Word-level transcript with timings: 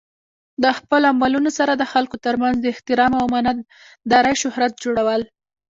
د 0.63 0.65
خپلو 0.77 1.05
عملونو 1.13 1.49
سره 1.59 1.73
د 1.75 1.83
خلکو 1.93 2.15
ترمنځ 2.25 2.55
د 2.59 2.65
احترام 2.73 3.11
او 3.19 3.23
امانت 3.29 3.57
دارۍ 4.11 4.35
شهرت 4.41 4.73
جوړول. 4.83 5.21